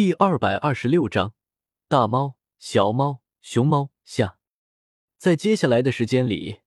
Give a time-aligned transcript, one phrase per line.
[0.00, 1.34] 第二百二十六章
[1.86, 4.38] 大猫、小猫、熊猫下。
[5.18, 6.60] 在接下来的时间里，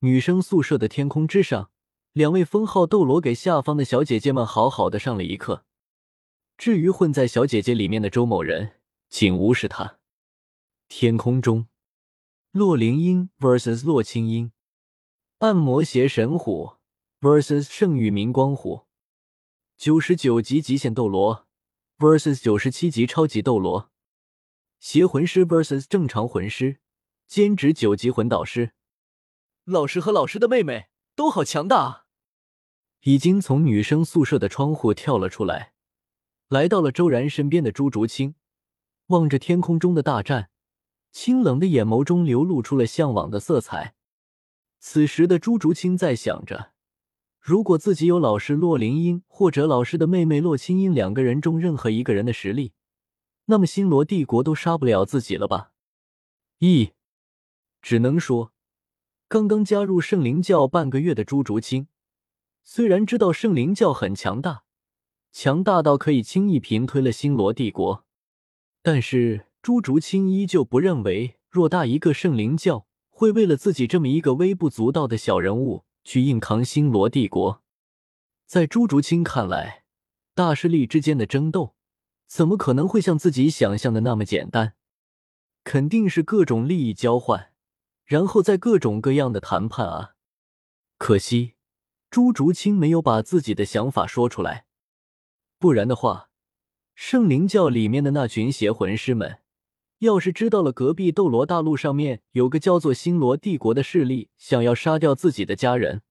[0.00, 1.70] 女生宿舍的天空之上，
[2.12, 5.64] 两位封号斗罗给下方的小姐姐们好好的上了一课。
[6.58, 10.00] 至于混在小姐姐里面的周某人，请无视他。
[10.88, 11.68] 天空中，
[12.50, 14.50] 洛灵音 vs 洛清音，
[15.38, 16.78] 暗魔邪神虎
[17.20, 18.86] vs 圣域明光虎，
[19.76, 21.46] 九十九级极限斗罗。
[22.02, 23.88] Vs 九十七级超级斗罗，
[24.80, 26.80] 邪魂师 vs 正常魂师，
[27.28, 28.72] 兼职九级魂导师。
[29.62, 32.06] 老师和老师的妹妹都好强大啊！
[33.02, 35.74] 已经从女生宿舍的窗户跳了出来，
[36.48, 38.34] 来到了周然身边的朱竹清，
[39.06, 40.50] 望着天空中的大战，
[41.12, 43.94] 清冷的眼眸中流露出了向往的色彩。
[44.80, 46.72] 此时的朱竹清在想着。
[47.42, 52.72] 如果自己有老师洛灵英或者老师的妹妹洛清音两个人中任何一个人的实力，
[53.46, 55.72] 那么星罗帝国都杀不了自己了吧？
[56.58, 56.92] 一，
[57.80, 58.52] 只能说，
[59.26, 61.88] 刚刚加入圣灵教半个月的朱竹清，
[62.62, 64.62] 虽然知道圣灵教很强大，
[65.32, 68.04] 强大到可以轻易平推了星罗帝国，
[68.82, 75.84] 但是朱竹清依旧不认为偌大一个圣灵教会为了自己这么一个微不足道的小人物。
[76.04, 77.62] 去硬扛星罗帝国，
[78.46, 79.84] 在朱竹清看来，
[80.34, 81.74] 大势力之间的争斗
[82.26, 84.74] 怎么可能会像自己想象的那么简单？
[85.64, 87.52] 肯定是各种利益交换，
[88.04, 90.14] 然后再各种各样的谈判啊！
[90.98, 91.54] 可惜
[92.10, 94.66] 朱竹清没有把自己的想法说出来，
[95.58, 96.30] 不然的话，
[96.94, 99.41] 圣灵教里面的那群邪魂师们。
[100.02, 106.02] 要是知道了隔壁斗罗大陆上面有个叫做星罗帝国的势力想要杀掉自己的家人，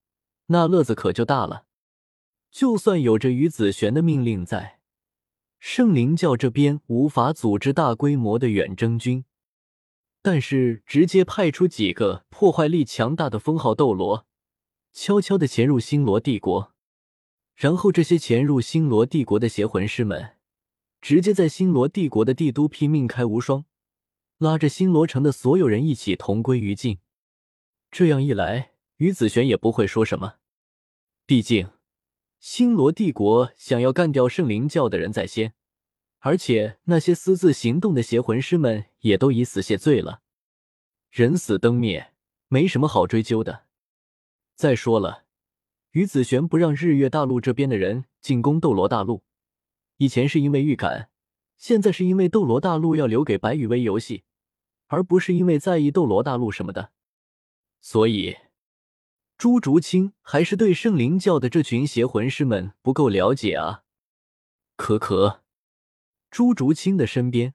[0.48, 1.66] 那乐子可就大了。
[2.50, 4.80] 就算有着于子璇的命令在，
[5.59, 9.25] 圣灵教这边无法组织大规模的远征军，
[10.22, 14.26] 但是直接派出几个破坏力强大的封号斗罗，
[14.94, 16.71] 悄悄的潜入星罗帝国，
[17.55, 20.38] 然后这些潜入星罗帝国的邪魂师们，
[21.02, 23.65] 直接在星罗帝国的帝都拼命开无双。
[24.41, 26.97] 拉着星罗城的所有人一起同归于尽，
[27.91, 30.37] 这样一来，于子璇也不会说什么。
[31.27, 31.69] 毕竟，
[32.39, 35.53] 星罗帝国想要干掉圣灵教的人在先，
[36.21, 40.23] 而且那些私自行动的邪魂师们也都已死谢罪了，
[41.11, 42.11] 人死灯灭，
[42.47, 43.65] 没什么好追究的。
[44.55, 45.25] 再说了，
[45.91, 49.21] 于子璇不让日月大陆这边的人进攻斗罗大陆，
[49.97, 51.11] 以前是因为预感，
[51.59, 54.23] 现在是因为斗罗大陆要留给白羽薇游戏。
[54.91, 56.91] 而不是因为在意斗罗大陆什么的，
[57.79, 58.35] 所以
[59.37, 63.83] 朱竹清还是对圣灵教的这群邪魂师们不够了解啊。
[64.75, 65.43] 可可，
[66.29, 67.53] 朱竹清的身边，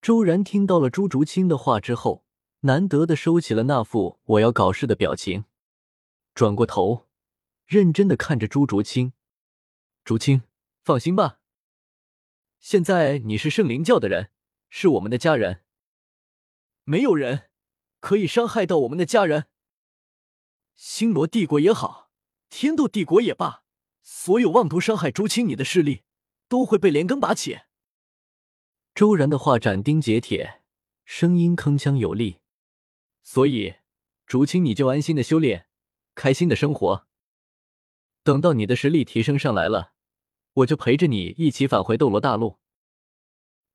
[0.00, 2.24] 周然听到了朱竹清的话之后，
[2.60, 5.44] 难得的收起了那副我要搞事的表情，
[6.32, 7.08] 转过头，
[7.66, 9.12] 认真的看着朱竹清。
[10.04, 10.42] 竹清，
[10.84, 11.40] 放心吧，
[12.60, 14.30] 现在你是圣灵教的人，
[14.70, 15.61] 是我们的家人。
[16.84, 17.50] 没有人
[18.00, 19.46] 可以伤害到我们的家人。
[20.74, 22.10] 星罗帝国也好，
[22.50, 23.62] 天斗帝国也罢，
[24.02, 26.02] 所有妄图伤害竹青你的势力，
[26.48, 27.60] 都会被连根拔起。
[28.94, 30.62] 周然的话斩钉截铁，
[31.04, 32.40] 声音铿锵有力。
[33.22, 33.76] 所以，
[34.26, 35.68] 竹青你就安心的修炼，
[36.14, 37.06] 开心的生活。
[38.24, 39.92] 等到你的实力提升上来了，
[40.54, 42.58] 我就陪着你一起返回斗罗大陆。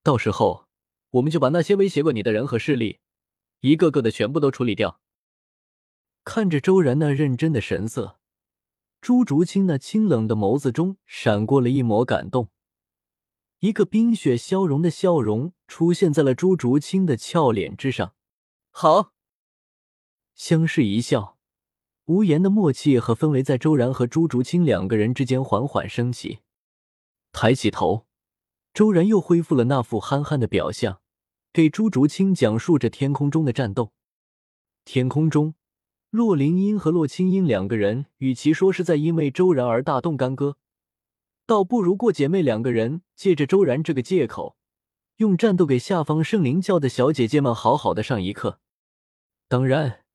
[0.03, 0.66] 到时候。
[1.11, 2.99] 我们就把那些威胁过你的人和势力，
[3.61, 4.99] 一个个的全部都处理掉。
[6.25, 8.19] 看着周然那认真的神色，
[8.99, 12.49] 朱竹清那清冷的眸子中闪过了一抹感动，
[13.59, 18.13] 一个冰雪消融的笑容出现在了朱竹清的俏脸之上。
[18.71, 19.13] 好，
[20.35, 21.37] 相视一笑，
[22.05, 26.39] 无言的默契和氛围在周然和朱竹清两个人之间缓缓升起。
[27.31, 28.05] 抬起头。
[28.73, 31.01] 周然又恢复了那副憨憨的表象，
[31.57, 33.91] 给朱竹清讲述着天空中的战斗。
[34.85, 35.55] 天空中，
[36.11, 40.57] 洛灵英和洛清音两个人，与其说是在因为周然而大动干戈，
[41.47, 44.55] 倒不如过姐妹两个人借着周然这个借口，
[45.15, 48.59] 用战斗给下方圣灵教的小姐姐们好好的上一课。
[49.47, 50.05] 当然，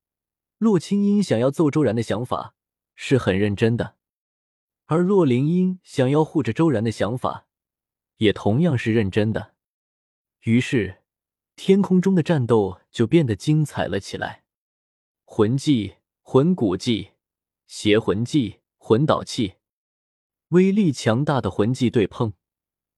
[0.59, 2.55] 洛清音想要揍周然的想法
[2.95, 3.97] 是很认真的，
[4.87, 7.49] 而洛灵英想要护着周然的想法。
[8.19, 9.55] 也同样是认真的，
[10.43, 11.02] 于是
[11.55, 14.45] 天空中的战斗就变得精彩了起来。
[15.25, 17.11] 魂技、魂骨技、
[17.67, 19.55] 邪魂技、魂导器，
[20.49, 22.33] 威力强大的魂技对碰，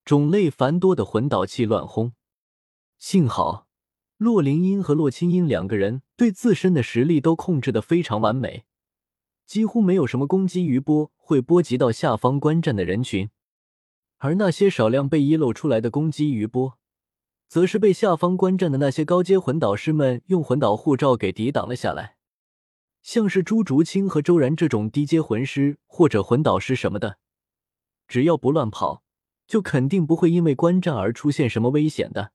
[0.03, 2.13] 种类繁多的魂导器乱轰。
[2.97, 3.67] 幸好
[4.17, 8.65] 洛灵英和洛清音两个人对自身的实力都控制的非常完美，
[9.45, 13.29] 几乎没有什么攻击余波会波及到下方观战的人群，
[14.17, 16.79] 而那些少量被遗漏出来的攻击余波。
[17.47, 22.17] 则是被下方观战的那些高阶魂导师们用魂导护罩给抵挡了下来。
[23.01, 27.19] 像是朱竹清和周然这种低阶魂师或者魂导师什么的，
[28.07, 29.03] 只要不乱跑，
[29.47, 32.31] 就肯定不会因为观战而出现什么危险的。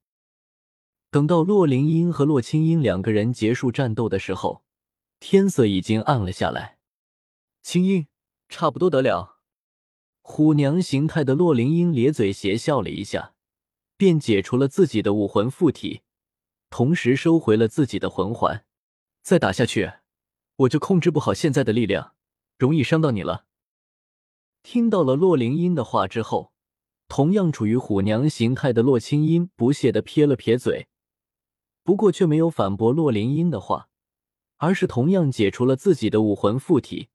[1.11, 4.63] 等到洛灵英和洛清音两个人结束战斗的时候，
[5.19, 6.79] 天色已经暗了下来。
[7.63, 8.07] 清音，
[8.49, 9.41] 差不多得了。
[10.23, 13.35] 虎娘形态的洛灵英咧嘴邪笑了一下。
[14.01, 16.01] 便解除了自己的武魂附体，
[16.71, 18.65] 同时收回了自己的魂环。
[19.21, 19.93] 再打下去，
[20.57, 22.15] 我就控制不好现在的力量，
[22.57, 23.45] 容易伤到你了。
[24.63, 26.55] 听到了洛灵音的话之后，
[27.09, 30.89] 同样处于虎娘形态的洛清音不屑的撇了撇嘴，
[31.85, 33.91] 不过却没有反驳洛灵音的话，
[34.57, 37.11] 而是同样解除了自己的武魂附体，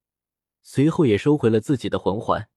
[0.62, 2.48] 随后也收回了自己的魂环。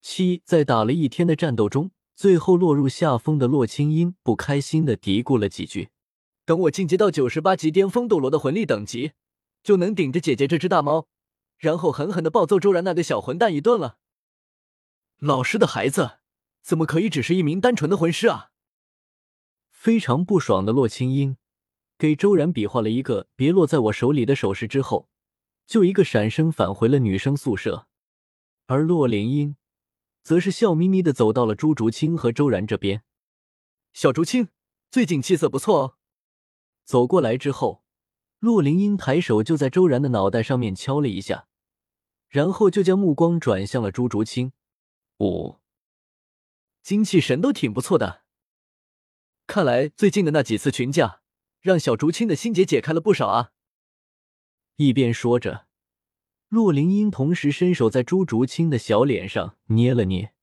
[0.00, 1.90] 七，在打了一天的战斗中。
[2.20, 5.88] 最后落入下风的洛清音不开心的嘀咕了几句
[6.44, 9.12] ：“等我进阶到九十八级巅峰斗罗的魂力等级，
[9.62, 11.08] 就能顶着姐姐这只大猫，
[11.56, 13.96] 然后狠狠的暴揍周然那个小混蛋一顿了。”
[15.16, 16.18] 老师的孩子
[16.60, 18.50] 怎么可以只是一名单纯的魂师啊？
[19.70, 21.38] 非常不爽的洛清音
[21.96, 25.08] 给周然比划了一个“别落在我手里”的手势之后，
[25.66, 27.86] 就一个闪身返回了女生宿舍，
[28.66, 29.56] 而洛灵音。
[30.22, 33.02] 则是笑眯眯的走到了朱竹清和周然这边。
[33.92, 34.48] 小竹清，
[34.90, 35.96] 最近气色不错哦。
[36.84, 37.84] 走过来之后，
[38.38, 41.48] 洛灵英抬手就在周然的脑袋上面敲了一下，
[42.28, 44.52] 然后就将目光转向了朱竹清。
[45.18, 45.58] 五，
[46.82, 48.22] 精气神都挺不错的。
[49.46, 51.22] 看来最近的那几次群架，
[51.60, 53.52] 让小竹清的心结解开了不少啊。
[54.76, 55.66] 一边说着。
[56.50, 60.34] 洛灵英同时伸手在朱竹清的小脸上捏了捏，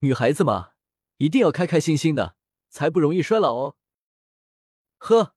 [0.00, 0.70] 女孩子嘛，
[1.18, 2.34] 一定要开开心心的，
[2.68, 3.76] 才不容易衰老哦。
[4.98, 5.36] 呵，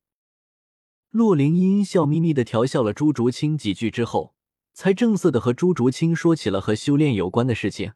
[1.12, 4.33] 洛灵英笑眯眯的调笑了朱竹清几句之后，
[4.74, 7.94] 才正色的和朱竹清说起了和修炼有关的事情。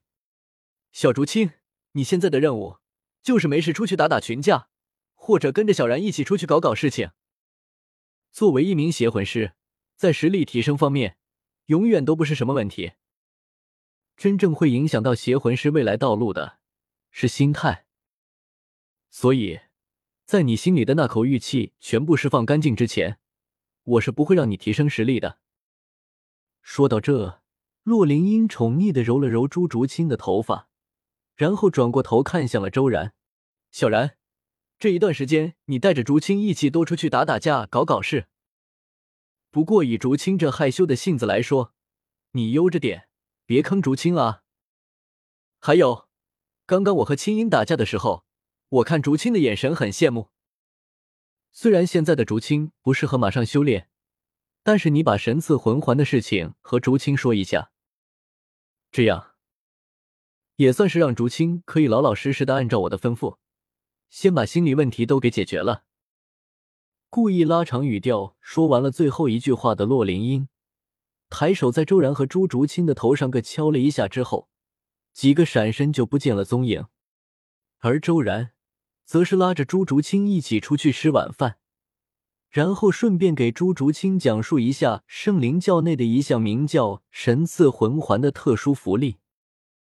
[0.91, 1.53] 小竹清，
[1.93, 2.77] 你现在的任务
[3.23, 4.69] 就是没事出去打打群架，
[5.15, 7.09] 或者跟着小然一起出去搞搞事情。
[8.31, 9.55] 作为一名邪魂师，
[9.95, 11.15] 在实力提升方面。
[11.69, 12.93] 永远都不是什么问题。
[14.17, 16.57] 真正会影响到邪魂师未来道路的，
[17.11, 17.85] 是心态。
[19.11, 19.59] 所以，
[20.25, 23.19] 在你心里的那口玉气全部释放干净之前，
[23.83, 25.37] 我是不会让你提升实力的。
[26.63, 27.43] 说到这，
[27.83, 30.69] 洛灵英宠溺的揉了揉朱竹清的头发，
[31.35, 33.13] 然后转过头看向了周然
[33.71, 34.17] ：“小然，
[34.79, 38.25] 这一段时间你带着竹清一起多出去打打架，搞搞事。”
[39.51, 41.73] 不过以竹青这害羞的性子来说，
[42.31, 43.09] 你悠着点，
[43.45, 44.43] 别坑竹青啊。
[45.59, 46.07] 还有，
[46.65, 48.25] 刚刚我和青音打架的时候，
[48.69, 50.29] 我看竹青的眼神很羡慕。
[51.51, 53.89] 虽然现在的竹青不适合马上修炼，
[54.61, 57.71] 但是你把神赐魂环的事情和竹青说一下，
[58.91, 59.31] 这样
[60.57, 63.37] 也算是让竹青可以老老实实的按照我的吩咐，
[64.11, 65.85] 先把心理问题都给解决了。
[67.11, 70.47] 故意拉长语调说完了最后一句话的洛灵英，
[71.27, 74.47] 抬手在周然和朱竹清的头上各敲了一下之后，
[75.11, 76.85] 几个闪身就不见了踪影。
[77.79, 78.51] 而周然
[79.05, 81.57] 则是拉着朱竹清一起出去吃晚饭，
[82.47, 89.17] 然后顺便给朱竹清讲述一下圣灵教内的一项名叫“神赐魂环”的特殊福利。